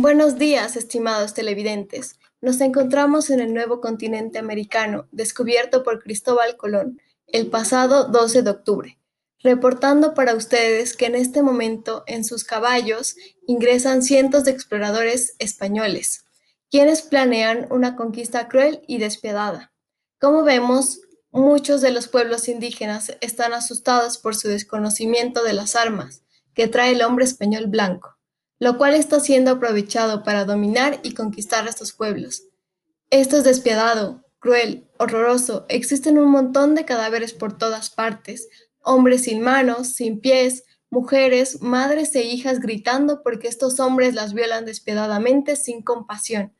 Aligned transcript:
Buenos 0.00 0.38
días, 0.38 0.76
estimados 0.76 1.34
televidentes. 1.34 2.20
Nos 2.40 2.60
encontramos 2.60 3.30
en 3.30 3.40
el 3.40 3.52
nuevo 3.52 3.80
continente 3.80 4.38
americano, 4.38 5.08
descubierto 5.10 5.82
por 5.82 6.00
Cristóbal 6.00 6.56
Colón, 6.56 7.02
el 7.26 7.48
pasado 7.48 8.04
12 8.04 8.42
de 8.42 8.50
octubre, 8.50 8.98
reportando 9.40 10.14
para 10.14 10.36
ustedes 10.36 10.96
que 10.96 11.06
en 11.06 11.16
este 11.16 11.42
momento 11.42 12.04
en 12.06 12.24
sus 12.24 12.44
caballos 12.44 13.16
ingresan 13.48 14.02
cientos 14.02 14.44
de 14.44 14.52
exploradores 14.52 15.34
españoles, 15.40 16.24
quienes 16.70 17.02
planean 17.02 17.66
una 17.72 17.96
conquista 17.96 18.46
cruel 18.46 18.82
y 18.86 18.98
despiadada. 18.98 19.72
Como 20.20 20.44
vemos, 20.44 21.00
muchos 21.32 21.80
de 21.80 21.90
los 21.90 22.06
pueblos 22.06 22.48
indígenas 22.48 23.16
están 23.20 23.52
asustados 23.52 24.18
por 24.18 24.36
su 24.36 24.46
desconocimiento 24.46 25.42
de 25.42 25.54
las 25.54 25.74
armas 25.74 26.22
que 26.54 26.68
trae 26.68 26.92
el 26.92 27.02
hombre 27.02 27.24
español 27.24 27.66
blanco 27.66 28.17
lo 28.58 28.78
cual 28.78 28.94
está 28.94 29.20
siendo 29.20 29.52
aprovechado 29.52 30.22
para 30.22 30.44
dominar 30.44 31.00
y 31.02 31.14
conquistar 31.14 31.66
a 31.66 31.70
estos 31.70 31.92
pueblos. 31.92 32.44
Esto 33.10 33.38
es 33.38 33.44
despiadado, 33.44 34.24
cruel, 34.38 34.88
horroroso. 34.98 35.66
Existen 35.68 36.18
un 36.18 36.30
montón 36.30 36.74
de 36.74 36.84
cadáveres 36.84 37.32
por 37.32 37.56
todas 37.56 37.90
partes, 37.90 38.48
hombres 38.82 39.24
sin 39.24 39.40
manos, 39.40 39.88
sin 39.88 40.20
pies, 40.20 40.64
mujeres, 40.90 41.62
madres 41.62 42.14
e 42.14 42.22
hijas 42.22 42.60
gritando 42.60 43.22
porque 43.22 43.48
estos 43.48 43.78
hombres 43.80 44.14
las 44.14 44.34
violan 44.34 44.64
despiadadamente 44.64 45.56
sin 45.56 45.82
compasión. 45.82 46.52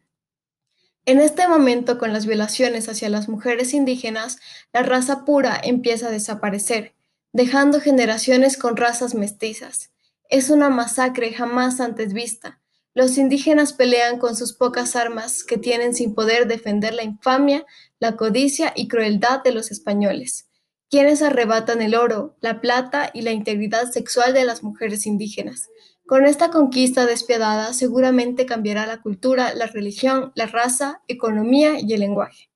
En 1.07 1.21
este 1.21 1.49
momento, 1.49 1.97
con 1.97 2.13
las 2.13 2.27
violaciones 2.27 2.89
hacia 2.89 3.09
las 3.09 3.31
mujeres 3.31 3.73
indígenas, 3.73 4.39
la 4.75 4.83
raza 4.83 5.25
pura 5.25 5.59
empieza 5.63 6.09
a 6.09 6.11
desaparecer, 6.11 6.95
dejando 7.33 7.81
generaciones 7.81 8.59
con 8.59 8.77
razas 8.77 9.15
mestizas. 9.15 9.91
Es 10.29 10.51
una 10.51 10.69
masacre 10.69 11.33
jamás 11.33 11.81
antes 11.81 12.13
vista. 12.13 12.61
Los 12.93 13.17
indígenas 13.17 13.73
pelean 13.73 14.19
con 14.19 14.37
sus 14.37 14.53
pocas 14.53 14.95
armas 14.95 15.43
que 15.43 15.57
tienen 15.57 15.95
sin 15.95 16.15
poder 16.15 16.47
defender 16.47 16.93
la 16.93 17.03
infamia, 17.03 17.65
la 17.99 18.17
codicia 18.17 18.73
y 18.77 18.89
crueldad 18.89 19.43
de 19.43 19.53
los 19.53 19.71
españoles, 19.71 20.49
quienes 20.91 21.23
arrebatan 21.23 21.81
el 21.81 21.95
oro, 21.95 22.37
la 22.41 22.61
plata 22.61 23.11
y 23.15 23.23
la 23.23 23.33
integridad 23.33 23.91
sexual 23.91 24.35
de 24.35 24.45
las 24.45 24.63
mujeres 24.63 25.07
indígenas. 25.07 25.69
Con 26.07 26.27
esta 26.27 26.51
conquista 26.51 27.07
despiadada 27.07 27.73
seguramente 27.73 28.45
cambiará 28.45 28.87
la 28.87 29.01
cultura, 29.01 29.55
la 29.55 29.67
religión, 29.67 30.33
la 30.35 30.47
raza, 30.47 31.03
economía 31.09 31.81
y 31.81 31.95
el 31.95 32.01
lenguaje. 32.01 32.51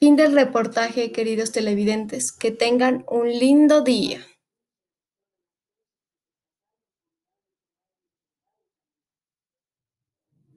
Fin 0.00 0.16
del 0.16 0.32
reportaje, 0.32 1.12
queridos 1.12 1.52
televidentes. 1.52 2.32
Que 2.32 2.50
tengan 2.50 3.04
un 3.08 3.28
lindo 3.28 3.82
día. 3.82 4.20